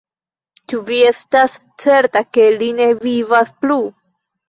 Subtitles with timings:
[0.73, 3.83] Ĉu vi estas certa, ke li ne vivas plu?